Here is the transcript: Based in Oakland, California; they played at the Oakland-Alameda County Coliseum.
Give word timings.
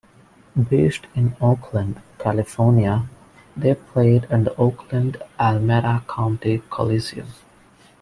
Based 0.59 1.05
in 1.13 1.35
Oakland, 1.39 2.01
California; 2.17 3.07
they 3.55 3.75
played 3.75 4.23
at 4.31 4.45
the 4.45 4.55
Oakland-Alameda 4.55 6.03
County 6.09 6.63
Coliseum. 6.71 7.27